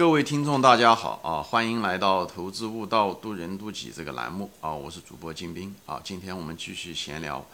[0.00, 1.42] 各位听众，大家好啊！
[1.42, 4.72] 欢迎来到《投资悟道，渡人渡己》这个栏目啊！
[4.72, 6.00] 我是主播金兵啊！
[6.02, 7.44] 今天我们继续闲聊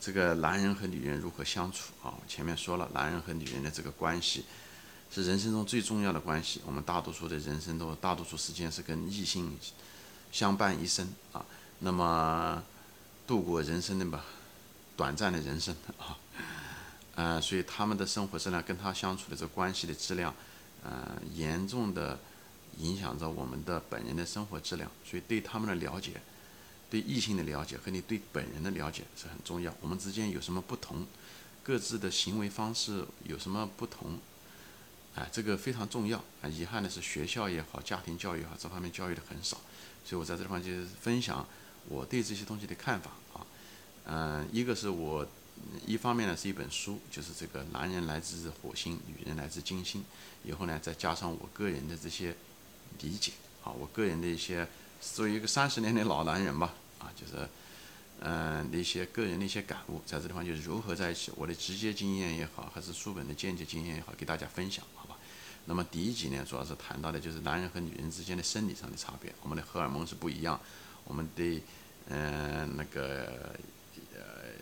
[0.00, 2.14] 这个男人和女人如何相处啊！
[2.28, 4.44] 前面说了，男人和女人的这个关系
[5.10, 6.60] 是人生中最重要的关系。
[6.64, 9.58] 我们大多数的人生都大多数时间是跟异性
[10.30, 11.44] 相伴一生啊。
[11.80, 12.62] 那么
[13.26, 14.24] 度过人生的吧，
[14.96, 16.16] 短暂的人生啊，
[17.16, 20.32] 呃，所以他们的生活质量跟他相处的这关系的质量。
[20.82, 22.18] 呃，严重的
[22.78, 26.22] 影响着我们的本人的生活质量，所以对他们的了解，
[26.88, 29.74] 对异性的了解和你对本人的了解是很重要。
[29.82, 31.06] 我们之间有什么不同，
[31.62, 34.18] 各自的行为方式有什么不同，
[35.14, 36.16] 哎，这个非常重要。
[36.40, 39.58] 啊，遗憾的是学校也好，家庭教育也好，这方面教育的很少，
[40.04, 41.46] 所以我在这地方就分享
[41.88, 43.46] 我对这些东西的看法啊。
[44.06, 45.26] 嗯，一个是我。
[45.86, 50.04] 一方面呢是一本书，就是这个男人来自火星，女人来自金星。
[50.42, 52.34] 以后呢再加上我个人的这些
[53.00, 54.66] 理解，啊，我个人的一些
[55.00, 57.48] 作为一个三十年的老男人吧，啊，就是
[58.20, 65.16] 嗯那些个人的一些感悟，在这地方就是融合在一起，我的直接经验也好，还是书本的间接经验也好，给大家分享，好吧？
[65.66, 70.58] 那么第一集呢，主要是谈到的就是男人和女人之间的生理上的差别，我们的荷尔蒙是不一样，
[71.04, 71.62] 我们对
[72.08, 73.54] 嗯那个
[74.14, 74.58] 呃。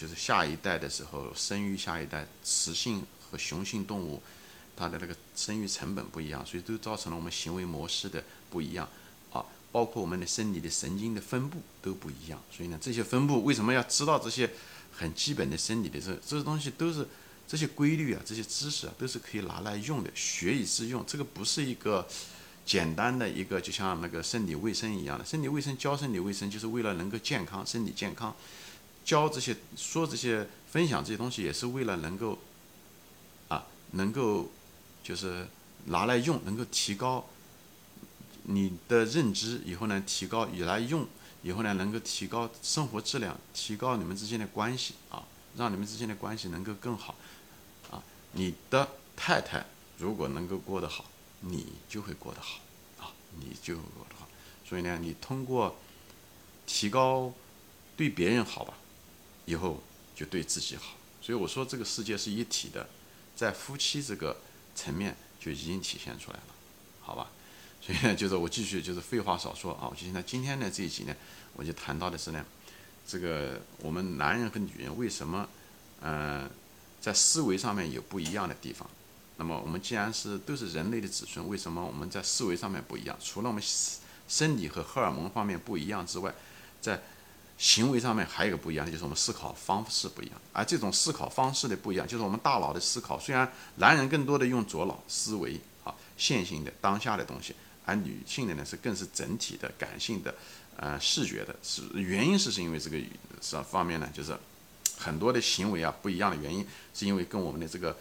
[0.00, 4.22] 就是下一代的时候，生育下一代，雌性和雄性动物，
[4.74, 8.88] 它的那个生育成本不一样，所以都造成了我们行为模式的不一样
[9.30, 12.42] 啊，包括我们的生理的神经的分布都不一样。
[12.50, 14.50] 所以呢，这些分布为什么要知道这些
[14.90, 17.06] 很基本的生理的这这些东西都是
[17.46, 21.04] 这些规律啊，这些知识啊，都是可以拿来用的，学以致用。
[21.06, 22.08] 这个不是一个
[22.64, 28.34] 简单的一个，就像那个生理卫生一样的，生理卫生教生理卫生就是为了能够健康，身体健康。
[29.10, 32.38] 教这些、说这些、分享这些东西，也是为了能够，
[33.48, 34.48] 啊，能够
[35.02, 35.48] 就是
[35.86, 37.26] 拿来用，能够提高
[38.44, 41.04] 你的认知，以后呢，提高以来用，
[41.42, 45.24] 以后呢，能够提高生活质量，提高你们之间的关系啊，
[45.56, 47.16] 让你们之间的关系能够更好
[47.90, 48.00] 啊。
[48.34, 49.66] 你的太太
[49.98, 51.04] 如果能够过得好，
[51.40, 52.60] 你就会过得好
[53.00, 54.28] 啊，你就会过得好。
[54.64, 55.74] 所以呢，你通过
[56.64, 57.32] 提高
[57.96, 58.74] 对别人好吧。
[59.50, 59.82] 以后
[60.14, 62.88] 就对自己好，所以我说这个世界是一体的，
[63.34, 64.36] 在夫妻这个
[64.76, 66.54] 层面就已经体现出来了，
[67.00, 67.26] 好吧？
[67.82, 71.16] 所以呢，就是我继续就是废话少说啊，我就现在今天呢这一集呢，
[71.54, 72.44] 我就谈到的是呢，
[73.08, 75.48] 这个我们男人和女人为什么
[76.02, 76.48] 嗯
[77.00, 78.88] 在思维上面有不一样的地方？
[79.38, 83.18] 那么我们既然是都是人类的子孙，为什么我们在思维上面不一样？
[83.20, 83.62] 除了我们
[84.28, 86.32] 生理和荷尔蒙方面不一样之外，
[86.82, 87.02] 在
[87.60, 90.34] 行为上面还有一个不一样，就是我们思考方式不一样。
[90.50, 93.20] 而这种思考方式的不一样，就是我们大脑的思考。
[93.20, 97.54] 虽然男人更多的用左脑思维，啊，线性的当下的东西，
[97.84, 100.34] 而女性的呢是更是整体的感性的，
[100.78, 101.54] 呃，视觉的。
[101.62, 102.96] 是原因是是因为这个
[103.42, 104.34] 是方面呢，就是
[104.96, 107.94] 很多的行为啊不一样的原因，是因为跟我们的这个。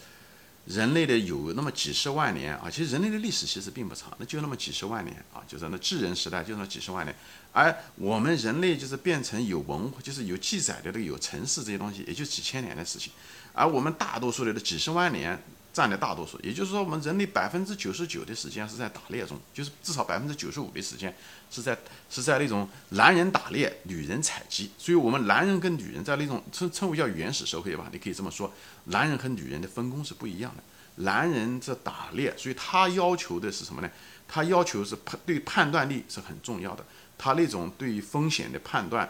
[0.65, 7.15] 人类的有那么几十万年啊，其实人类的历史其实并不长，那就那么几十万年啊，就是那智人时代就那几十万年，
[7.51, 13.11] 而我们人类就是变成有文化，就是有记载的这个有城市这些东西，也就几千年的事情，
[13.53, 15.41] 而我们大多数的几十万年。
[15.71, 21.15] 占的大多数，也就是说，我们人类百分之九十九的时间是在打猎中，就是至少百分之九十五的时间
[21.51, 21.77] 是在
[22.09, 24.71] 是在那种男人打猎，女人采集。
[24.77, 28.51] 所以，我们男人跟女人在那种称称为叫原始社会吧，你可以这么说，
[28.85, 30.63] 男人和女人的分工是不一样的。
[31.03, 33.89] 男人这打猎，所以他要求的是什么呢？
[34.27, 36.83] 他要求是判对判断力是很重要的。
[37.17, 39.09] 他那种对于风险的判断，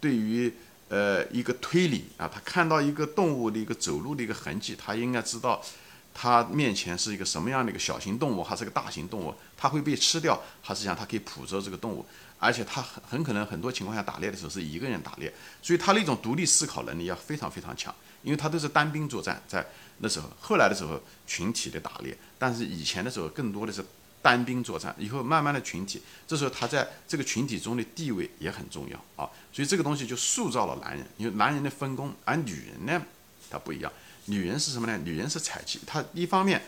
[0.00, 0.52] 对于
[0.88, 5.62] 呃一个推理啊，他看到一个动物的一个走路的一个痕迹，他应该知道。
[6.12, 9.34] 他面前是一个什么样的一个小型动物，还是个大型动物？
[9.56, 12.04] 它会被吃掉，还是讲它可以捕捉这个动物？
[12.42, 19.62] 而且他很很可能很多情况下打猎的时候是一个人打猎，所以他那种独立思考能力要非常非常强，因为他都是单兵作战，在
[19.98, 23.84] 那时候，后来的时候群体的打猎，但是以前的时候更多的是
[24.22, 33.02] 单兵作战，以后慢慢的群体，这时候他在这个群体中的地位也很重要啊，所以这个东西就塑造了男人，因为男人的分工，而女人呢，
[33.50, 33.92] 她不一样。
[34.30, 34.96] 女人是什么呢？
[35.04, 36.62] 女人是采集，她一方面，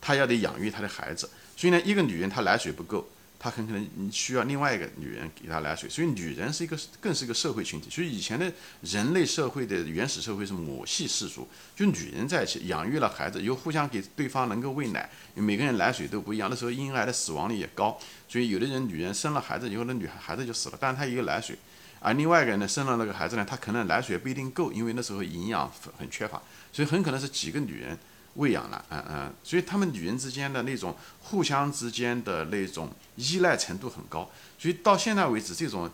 [0.00, 7.90] 她要得养育她的孩子，所以呢，一个女人她奶水不够，她很可能需要另外一个女人给她奶水，所以女人是一个更是一个社会群体。
[7.90, 17.98] 所以以前的人类社会的原始社会是母系氏族，就女人在一起养育了孩子，又互相给对方能够喂奶，每个人奶水都不一样，那时候婴儿的死亡率也高，
[18.28, 21.58] 所以有的人女人生了孩子以后，那女孩子就死了，但是她也有奶水。
[22.00, 25.68] 而另外一个人呢，生了那个孩子呢，他可能奶水不一定够，因为那时候营养
[25.98, 26.40] 很缺乏，
[26.78, 27.98] 所以很可能是几个女人
[28.34, 35.90] 喂养了，嗯嗯，所以他们女人之间的那种互相之间的那种依赖程度很高，所以到现在为止，这种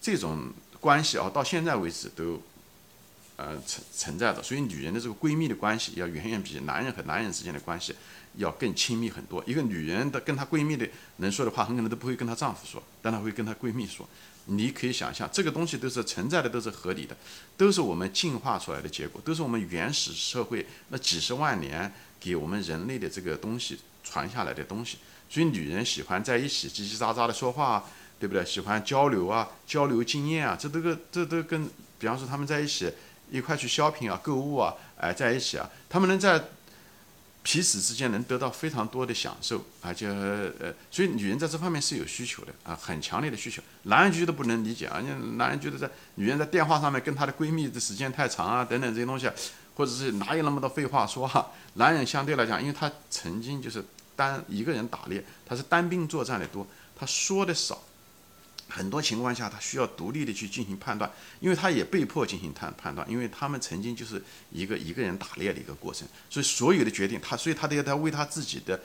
[0.00, 2.42] 这种关系啊，到现在为止都
[3.36, 4.42] 呃存存在着。
[4.42, 7.94] 所以女人的这个闺蜜的关系要远远比男人和男人之间的关系
[8.34, 9.40] 要更亲密很多。
[9.46, 10.84] 一个女人的跟她闺蜜的
[11.18, 14.08] 能说的话，很可能都不会跟她丈夫说，但她会跟她闺蜜说。
[14.46, 17.16] 你可以想象，这个东西都是存在的，都是合理的，
[17.56, 24.98] 都是我们进化出来的结果，都是我们原始社会那几十万年给我们人类的这个东西传下来的东西。
[25.30, 27.84] 所以女人喜欢在一起叽叽喳喳的说话，
[28.20, 28.44] 对不对？
[28.44, 31.68] 喜欢交流啊，交流经验啊，这都跟这都跟，
[31.98, 32.92] 比方说他们在一起
[33.30, 36.44] 一块去 shopping 啊，购物啊，哎，在一起啊，他们能在。
[37.44, 43.62] 彼此之间能得到非常多的享受，而且呃，所以女人在这方面是有需求的啊，很强烈的需求。
[43.82, 44.98] 男人觉得不能理解啊，
[45.36, 49.30] 男人觉得在女人在电话上面跟她的闺蜜的时间太长啊，等等这些东西，
[49.76, 51.52] 或者是哪有那么多废话说哈。
[51.74, 53.84] 男人相对来讲，因为他曾经就是
[54.16, 56.66] 单一个人打猎，他是单兵作战的多，
[56.96, 57.82] 他说的少。
[58.68, 68.80] 很多情况下，他需要独立的去进行判断，因为他也被迫进行判判断，因为他们曾经就是一个一个人打猎的一个过程，所以所有的决定，他所以他都要他为他自己的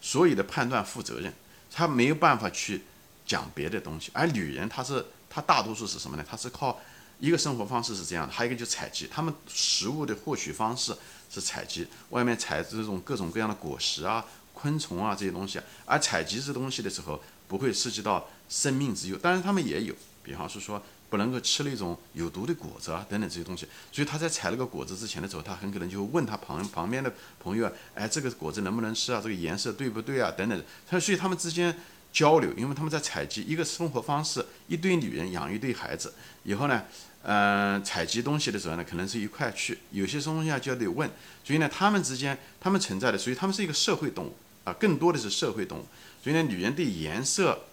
[0.00, 1.32] 所有的判断负责任，
[1.70, 2.82] 他没有办法去
[3.26, 4.10] 讲别的东西。
[4.14, 6.24] 而女人，她是她大多数是什么呢？
[6.26, 6.80] 她是靠
[7.18, 10.96] 一个生活方式是这样的，还有一个就是采集，他们食物的获取方式
[11.28, 17.20] 是采集，外面采这种各种各样的果实啊、昆虫啊这些东西，而采集这东西的时候。
[17.48, 23.66] 不会涉及到生命之忧，当然他们也有，比方是说不能够吃那种有毒的果子啊等等这些东西。
[23.92, 29.20] 所以他在采那个果子之前的时候，他很可能就会问他旁旁边的朋友啊，哎，这个果子能不能吃啊？
[29.22, 30.30] 这个颜色对不对啊？
[30.36, 30.62] 等等。
[30.88, 31.76] 他所以他们之间
[32.12, 36.14] 交流，因为他们在采集一个生活方式，一堆女人养一堆孩子，
[36.44, 36.82] 以后呢，
[37.22, 41.08] 嗯，采集东西的时候呢，可能是一块去，有些东西啊就要得问。
[41.44, 45.86] 所以呢，他们之间他们存在的，所以他们是一个社会动物啊，更多的是社会动物。
[46.24, 47.66] 所以呢，女人对颜色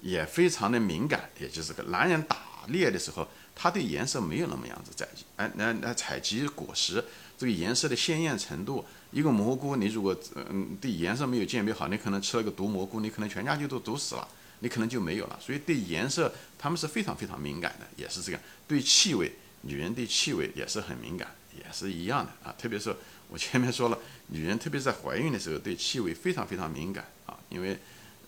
[0.00, 2.38] 也非常的敏感，也就是个男人打
[2.68, 5.22] 猎的时候，他对颜色没有那么样子在意。
[5.36, 7.04] 哎，那那采集果实，
[7.36, 14.26] 这个颜色的鲜艳程度，一个蘑菇，你如果嗯对颜色没有鉴别好，你可能吃了个毒蘑菇，你可能全家就都毒死了，
[14.60, 15.38] 你可能就没有了。
[15.38, 18.40] 所以对颜色，他们是非常非常敏感的，也是这样。
[18.66, 19.30] 对气味，
[19.60, 22.54] 女人对气味也是很敏感，也是一样的啊。
[22.56, 22.96] 特别是
[23.28, 27.78] 我前面说了，女人特别在怀孕的时候，对气味非常非常敏感啊，因为。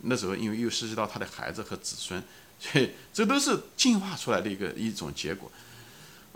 [0.02, 2.23] 那时候，因为又涉及到他的孩子和子孙，
[2.58, 5.50] 所以这都是进化出来的一个一种结果，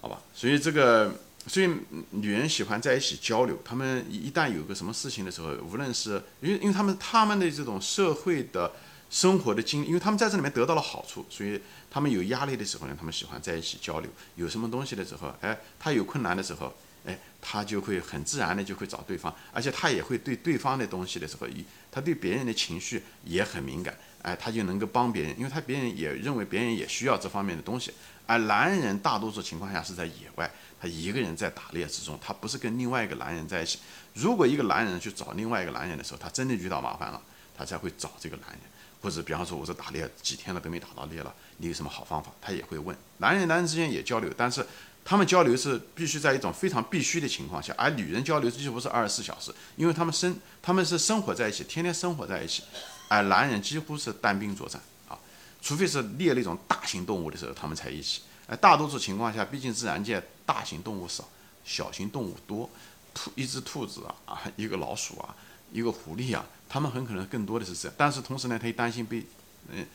[0.01, 0.21] 好吧？
[0.35, 1.15] 所以这个，
[1.47, 1.69] 所以
[2.11, 3.59] 女人喜欢在一起交流。
[3.65, 8.73] 他们一旦有个什么事情的时候，无论是因为因为他们他们的这种社会的
[9.15, 14.11] 生活的经历，因为他们在这里面得到了好处，所以他们有压力的时候呢，他们喜欢在一起交流。
[14.35, 16.75] 有什么东西的时候，哎，他有困难的时候。
[17.07, 21.47] 哎，他就会很自然的就会找对方，而且他也会对对方的东西的时候，
[21.93, 27.93] 他对别人的情绪也很敏感，哎，他就能够帮别人，因为他别人也认为别人也需要这方面的东西。
[28.25, 30.51] 而男人大多数情况下是在野外，
[30.81, 33.81] 他一个人在打猎之中，他不是跟另外一个男人在一起。
[34.15, 37.21] 如果一个男人去找另外一个男人的时候，他真的遇到麻烦了，
[37.55, 38.61] 他才会找这个男人，
[39.05, 42.33] 或者比方说我是打猎几天了都没打到猎了，你有什么好方法？
[42.41, 42.97] 他也会问。
[43.19, 44.67] 男人男人之间也交流，但是。
[45.07, 52.63] 他们交流是必须在一种非常必须的情况下，而女人交流几乎是二十四小时，因为他们生他们是生活在一起，天天生活在一起，
[53.11, 55.19] 而男人几乎是单兵作战啊，
[55.61, 58.23] 除非是猎那种大型动物的时候，他们才一起。
[58.47, 61.29] 而大多数情况下，毕竟自然界大型动物少，
[61.67, 62.71] 小型动物多，
[63.13, 65.37] 兔一只兔子啊啊，一个老鼠啊，
[65.71, 66.43] 一个狐狸啊，
[66.75, 67.95] 他们很可能更多的是这样。
[67.97, 69.25] 但是同时呢，他又担心被
[69.71, 69.87] 嗯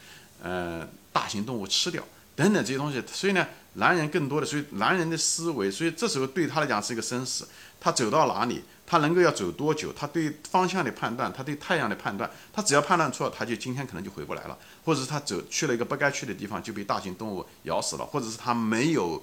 [0.42, 2.02] 呃大型动物吃掉。
[2.38, 7.46] 等等这些东西，所以呢，男人更多的，所以男人的思维，所以这时候对他来讲是一个生死。
[7.82, 19.22] 他走到哪里，他能够要走多久，他对方向的判断，他对太阳的判断，他只要判断错，他就今天可能就回不来了，或者是他走去了一个不该去的地方，就被大型动物咬死了，或者是他没有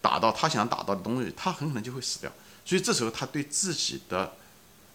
[0.00, 2.30] 打到他想打到的东西，他很可能就会死掉。
[2.64, 4.34] 所以这时候他对自己的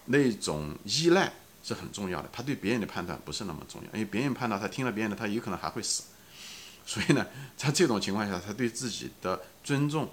[0.06, 1.34] 那种依赖
[1.68, 6.04] 是很重要的，他对别人的判断不是那么重要，因为别人判断他听了别人的，他有可能还会死。
[6.86, 10.10] 所以呢，在这种情况下，他对自己的尊重，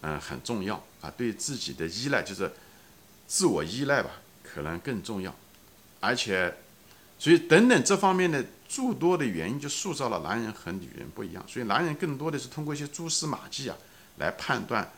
[0.00, 2.50] 嗯，很重要啊，对自己的依赖就是
[3.26, 5.34] 自我依赖吧，可能更重要。
[6.00, 6.56] 而且，
[7.18, 11.44] 所以等等这方面的诸多的原因，就塑造了男人和女人不一样。
[11.46, 13.76] 所以男人更多的是通过一些蛛丝马迹啊，
[14.16, 14.90] 来判断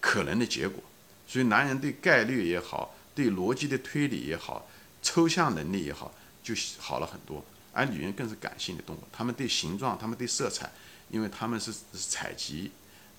[0.00, 0.82] 可能的结果。
[1.26, 4.66] 所以男人对概率也好，对逻辑的推理也好，
[5.02, 6.12] 抽象能力也好，
[6.42, 7.44] 就好了很多。
[7.72, 10.70] 而女人更是感性的动物，她们对形状，她们对色彩，
[11.10, 12.70] 因为她们是采集，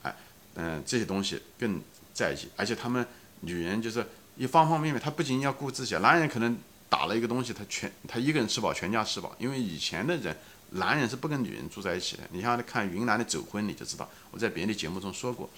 [0.04, 0.14] 哎，
[0.56, 1.82] 嗯，这些东西更
[2.14, 2.48] 在意。
[2.58, 3.06] 而且她们
[3.42, 4.06] 女人就是
[4.36, 6.58] 一方方面面，她不仅要顾自己，男人可能
[6.90, 9.36] 打了一个东西，他全他一个人吃饱，全家吃饱。
[9.40, 10.36] 因为以前的人，
[10.72, 12.24] 男人是不跟女人住在一起的。
[12.32, 15.50] 你像看云南的走婚，你就知道，我在别的节目中说过，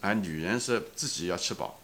[0.00, 1.78] 而，女人是自己要吃饱，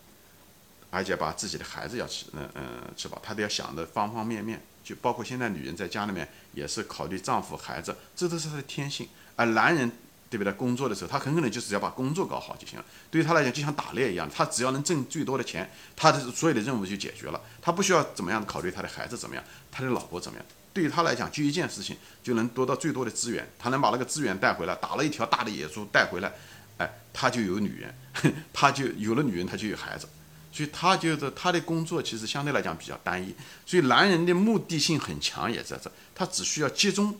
[0.90, 2.64] 而且把自己的孩子要吃，嗯嗯
[2.96, 9.90] 吃饱，她都要想的方方面面，就包括现在女人在家里面也是考虑丈夫、孩子，这都是她的天性，而男人。
[10.30, 10.52] 对不对？
[10.52, 12.84] 工作的时候，他很可能就只要把工作搞好就行了。
[13.10, 15.66] 对于他来讲，就像打猎一样，他只要能挣最多的钱，
[15.96, 17.40] 他的所有的任务就解决了。
[17.62, 19.42] 他不需要怎么样考虑他的孩子怎么样，
[19.72, 20.46] 他的老婆怎么样。
[20.74, 26.30] 对于他来讲，就一件事情就能得到最多的资源，他能把那个资源带回来，打了一条大的野猪带回来，
[26.76, 27.94] 哎，他就有女人，
[28.52, 30.06] 他就有了女人，他就有孩子。
[30.52, 33.34] 所以他就是他的工作其实相对来讲比较单一。
[33.64, 37.18] 所以男人的目的性很强，也在这，他只需要集中、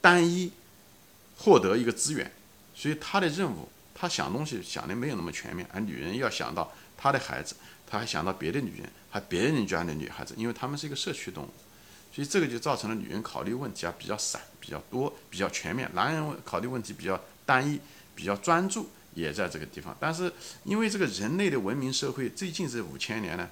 [0.00, 0.52] 单一。
[1.36, 2.30] 获得一个资源，
[2.76, 5.68] 所以他的任务，他想东西想的没有那么全面。
[5.72, 7.56] 而女人要想到他的孩子，
[7.88, 11.50] 他还想到别的女人，还别人家的女孩子，因为他们是一个社区动物，
[12.14, 15.90] 所以这个就造成了女人考虑问题啊比较散、比较多、比较全面。
[15.92, 17.80] 男人考虑问题比较单一、
[18.14, 19.96] 比较专注，也在这个地方。
[19.98, 20.32] 但是
[20.64, 23.48] 因为这个人类的文明社会最近这五千年呢，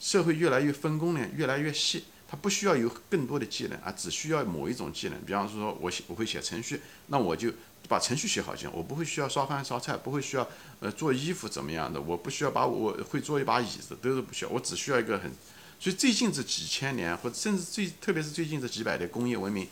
[0.00, 2.04] 社会越来越分工呢，越来越细。
[2.26, 5.20] 它不需要有更多的技能啊，只需要某一种技能。
[5.24, 7.52] 比方说，我写我会写程序，那我就
[7.86, 8.70] 把程序写好就行。
[8.72, 10.48] 我不会需要烧饭烧菜，不会需要
[10.80, 14.50] 呃做衣服怎么样的，我不需要把我会做一把椅子，都是不需要。
[14.50, 15.30] 我只需要一个很，
[15.78, 19.68] 所以最近这几千年，或者甚至最特别是最近这几百的工业文明，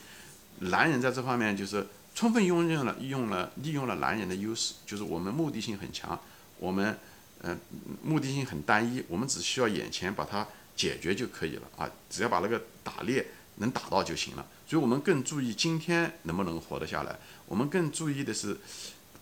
[0.61, 6.19] 男人在这方面就是充分用用了利用了利用了男人的优势，就是我们目的性很强，
[6.59, 6.99] 我们
[7.43, 7.59] 嗯
[8.03, 10.47] 目的性很单一，我们只需要眼前把它。
[10.75, 13.25] 解决就可以了啊，只要把那个打猎
[13.57, 14.47] 能打到就行了。
[14.67, 17.15] 所以我们更注意今天能不能活得下来，
[17.45, 18.57] 我们更注意的是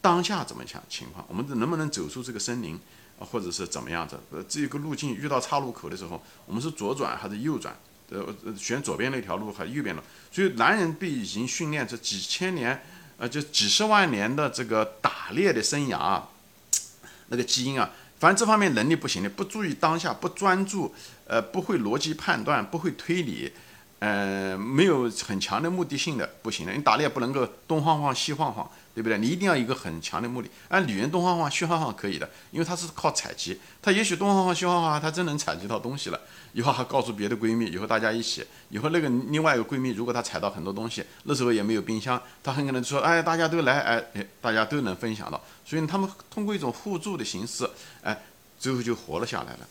[0.00, 2.78] 当下怎么想情况，我们能不能走出这个森林，
[3.18, 4.16] 或者是怎么样子？
[4.30, 7.76] 呃，这个路径遇到岔路口的时候，我们是左转还是右转？
[8.10, 8.26] 呃，
[8.58, 10.02] 选左边那条路和右边的？
[10.30, 12.84] 所以男人被已经训练这几千年，
[13.18, 16.20] 呃，就几十万年的这个打猎的生涯，
[17.28, 17.90] 那个基因啊。
[18.18, 20.94] 反正这方面能力不行的，不注意当下，不专注，
[21.26, 23.50] 呃，不会逻辑判断，不会推理，
[23.98, 26.72] 呃，没有很强的目的性的，不行的。
[26.72, 29.18] 你打猎不能够东晃晃西晃晃，对不对？
[29.18, 30.50] 你一定要一个很强的目的。
[30.68, 36.20] 按女人东晃晃西晃晃可以的，因为她是靠采集，她也许东晃晃西晃晃，她真能采集到东西了。
[36.52, 47.68] 以后还告诉别的闺蜜，以后大家一起，以后那个另外一个闺蜜如果她采到很多东西，那时候也没有冰箱，她很可能说，哎，大家都来，哎哎，大家都能分享到，所以他们通过一种互助的形式，
[48.02, 48.20] 哎，
[48.58, 49.68] 最后就活了下来了。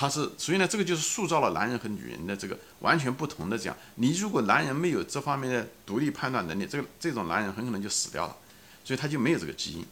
[0.00, 3.76] 他是，所以呢，这个就是塑造了男人和女人的这个完全不同的这样。
[3.96, 8.36] 你如果男人没有这方面的独立判断能力，这个这种男人很可能就死掉了，
[8.84, 9.84] 所以他就没有这个基因。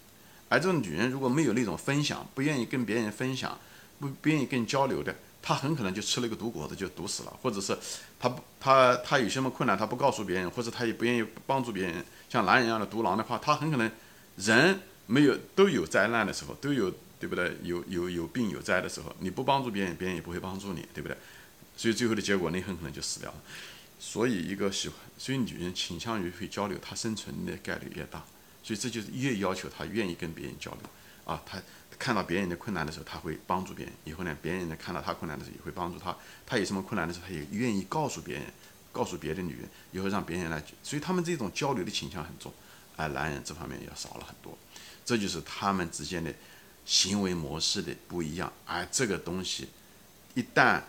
[0.48, 3.58] 而这种女人如果没有那种分享，不愿意跟别人分享，
[3.98, 5.12] 不不愿意跟交流的。
[5.42, 7.76] 他很可能就吃了一个毒果子就毒死了，或者是
[8.20, 13.90] 他不他他有什么困难他不告诉别人，或者他也不愿意帮助别人，像男人一样的独狼的话，他很可能
[14.36, 17.56] 人没有都有灾难的时候，都有对不对？
[17.62, 21.16] 有有有病有灾的时候，你不帮助别人，别人也不会帮助你，对不对？
[21.76, 23.38] 所以最后的结果你很可能就死掉了。
[23.98, 28.24] 所以一个喜欢，所以女人倾向于会交流，她生存的概率越大，
[28.62, 30.80] 所以这就是越要求她愿意跟别人交流
[31.24, 31.60] 啊，她。
[31.98, 33.94] 看到别人的困难的时候，她会帮助别人。
[34.04, 36.14] 以后呢，别人呢看到她困难的时候，也会帮助她。
[36.44, 38.44] 她有什么困难的时候，她也愿意告诉别人，
[38.92, 40.62] 告诉别的女人，以后让别人来。
[40.82, 42.52] 所以他们这种交流的倾向很重，
[42.96, 44.58] 而男人这方面也少了很多。
[45.06, 46.30] 这就是他们之间的
[46.86, 48.50] 行为模式的不一样。
[48.64, 49.68] 而这个东西
[50.34, 50.80] 一旦，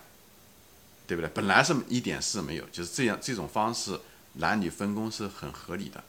[1.06, 1.30] 对不对？
[1.34, 4.00] 本来是一点事没有，就是这样这种方式，
[4.34, 6.02] 男女分工是很合理的。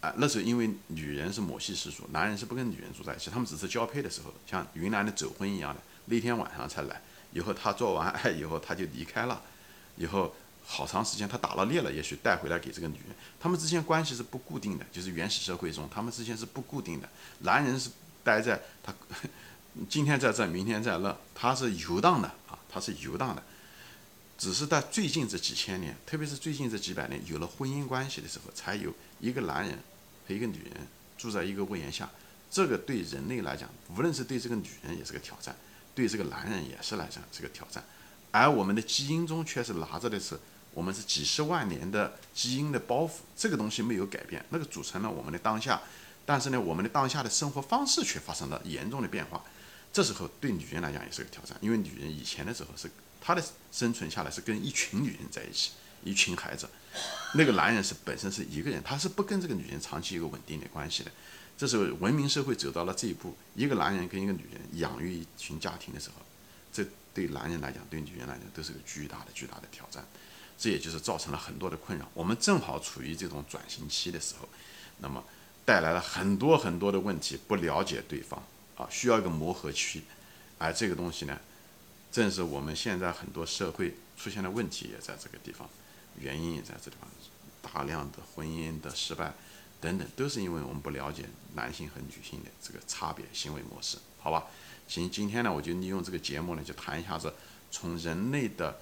[0.00, 7.00] 啊，那时候因为女人是母系氏族，男人是不跟女人住在一起，他们只是交配的时候，像云南的走婚一样的，那天晚上才来，
[7.32, 9.40] 以后他做完爱以后他就离开了，
[9.96, 17.88] 以后好长时间他打了猎了，也许带回来给这个女人，他们之间关系是不固定的，就是原始社会中他们之间是不固定的，男人是
[18.24, 18.92] 待在他
[19.88, 23.42] 今天在这，明天在那，他是游荡的啊，他是游荡的，
[24.36, 29.78] 只是在最近这几千年，特别是最近这几百年有了婚姻关系的时候，才有一个男人。
[30.26, 30.72] 和一个女人
[31.18, 32.08] 住在一个屋檐下，
[32.50, 35.54] 这个对人类来讲，无论是对这个女人也是个挑战，
[35.94, 37.84] 对这个男人也是来讲是个挑战。
[38.30, 40.40] 而我们的基因中却是拿着的是，
[40.72, 45.78] 我们是几十万年的基因的包袱，这个东西没有改变，那个组成了我们的当下。
[46.26, 49.42] 但是呢，我们的当下的生活方式却发生了严重的变化。
[49.92, 52.90] 这时候对女人来讲也是个挑战，因为女人以前的时候是
[53.20, 55.72] 她的生存下来是跟一群女人在一起。
[56.06, 56.68] 一群孩子，
[57.32, 61.10] 那个男人是本身是一个人，他是不跟这个女人长期一个稳定的关系的。
[61.56, 66.16] 这时候文明社会走到了这一步，一个男人跟一个女人养育一群家庭的时候，
[66.70, 70.06] 这对男人来讲，对女人来讲，都是个巨大的、巨大的挑战。
[70.58, 72.06] 这也就是造成了很多的困扰。
[72.12, 74.46] 我们正好处于这种转型期的时候，
[74.98, 75.24] 那么
[75.64, 78.42] 带来了很多很多的问题，不了解对方
[78.76, 80.02] 啊，需要一个磨合期。
[80.58, 81.38] 而这个东西呢，
[82.12, 85.68] 正是我们现在很多社会出现的问题也在这个地方，
[86.20, 87.08] 原因也在这地方，
[87.62, 89.32] 大量的婚姻的失败
[89.80, 94.44] 等等，都是因为我们不了解男性和女性的这个差别行为模式，好吧？
[94.86, 97.32] 行，今天呢，我就利用这个节目呢，就谈一下子
[97.70, 98.78] 从人类的。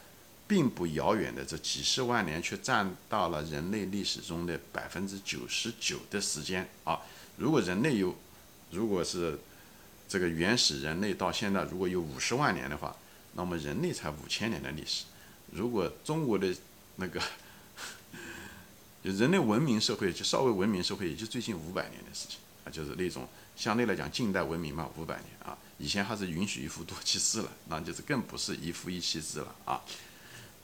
[0.47, 7.01] 并不遥远的这几十万年，却占到了人类历史中的百分之九十九的时间啊！
[7.37, 8.15] 如果人类有，
[8.71, 9.39] 如果是
[10.09, 12.95] 这个原始人类到现在如果有五十万年的话，
[13.35, 15.05] 那么人类才五千年的历史。
[15.51, 16.55] 如果中国的
[16.97, 17.21] 那个
[19.03, 29.81] 人类文明社会，就稍微文明社会，也就最近五百年的事情啊，就是那种相对来讲近代文明嘛，五百年啊，以前还是允许一夫多妻制了，那就是更不是一夫一妻制了啊。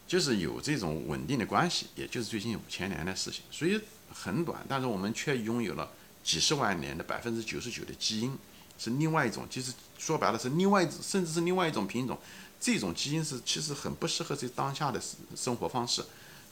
[0.09, 3.79] 就是有这种稳定的关系，也就是最近五千年的事情，所以
[4.11, 5.91] 很短，但是我们却拥有了
[6.25, 8.35] 几十万年的百分之九十九的基因，
[8.79, 12.19] 是另外一种，其实说白了是另外一，甚至是另外一种品种，
[12.59, 14.99] 这种基因是其实很不适合这当下的
[15.37, 16.03] 生活方式，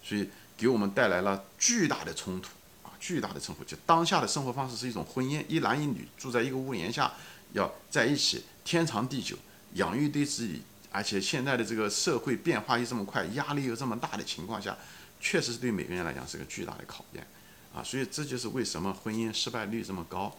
[0.04, 2.50] 所以给我们带来了巨大的冲突
[2.82, 3.64] 啊，巨大的冲突。
[3.64, 7.10] 就当下的生活方式是一种婚姻，一男一女住在一个屋檐下，
[7.54, 9.34] 要在一起天长地久，
[9.76, 10.60] 养育对子女。
[10.90, 14.76] 而且现在的这个社会变化又这么快，压力又这么大的情况下，
[15.20, 17.26] 确实是对每个人来讲是个巨大的考验，
[17.74, 20.36] 啊，所以这就是为什么婚姻失败率这么高，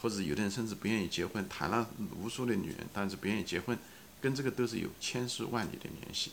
[0.00, 1.88] 或者有的人甚至不愿意结婚，谈了
[2.20, 3.78] 无数的女人，但是不愿意结婚，
[4.20, 6.32] 跟这个都是有千丝万缕的联系。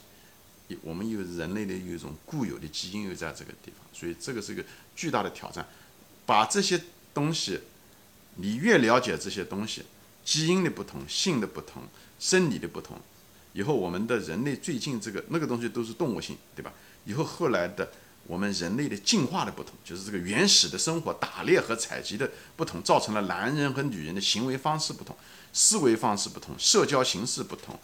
[0.81, 5.65] 我们有人类的有一种固有的基因又在这个地方，所以这个是一个巨大的挑战。
[6.25, 6.81] 把这些
[7.13, 7.61] 东西，
[8.35, 9.83] 你越了解这些东西，
[10.25, 11.83] 基因的不同、性的不同、
[12.19, 12.99] 生理的不同。
[13.57, 16.71] 以后我们的人类最近这个那个东西都是动物性，对吧？
[17.05, 17.89] 以后后来的
[18.27, 25.17] 我们人类的进化的不同，就是这个原始的生活打猎和采集的不同，造成了男人和女人的行为方式不同，
[25.53, 27.79] 思维方式不同，社交形式不同，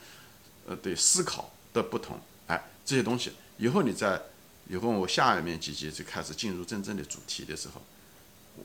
[0.67, 4.21] 呃，对思考的不同，哎，这些东西以后你在
[4.69, 7.81] 以后我下面几集就开始进入真正的主题的时候，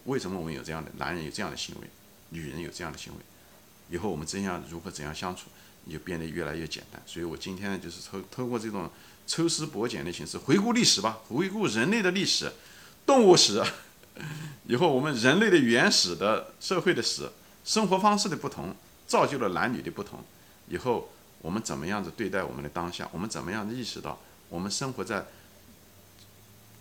[0.05, 1.89] 为什么我们有这样的男人有这样的行为，
[2.29, 3.21] 女人有这样的行为？
[3.89, 5.45] 以后我们怎样如何怎样相处？
[5.93, 8.91] 就变得越来越简单，所以我今天呢，就是透透过这种
[9.27, 12.53] 抽丝剥茧的形式回顾历史吧，回顾人类的历史、
[13.07, 13.63] 动物史，
[14.67, 17.31] 以后我们人类的原始的社会的史、
[17.65, 18.75] 生活方式的不同，
[19.07, 20.23] 造就了男女的不同。
[20.69, 23.09] 以后我们怎么样子对待我们的当下？
[23.13, 24.19] 我们怎么样子意识到
[24.51, 25.25] 我们生活在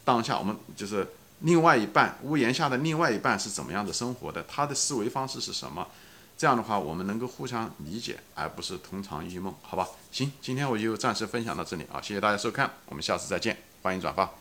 [0.03, 0.37] 当下？
[0.37, 1.07] 我们就是
[1.41, 4.43] 另外一半屋檐下的另外一半是怎么样的生活的？
[4.43, 5.87] 他的思维方式是什么？
[6.37, 9.87] 这样的话，我们能够互相理解，而不是同床异梦，好吧？
[10.11, 14.37] 行，今天我就暂时分享到这里啊，谢谢大家收看，我们下次再见，欢迎转发。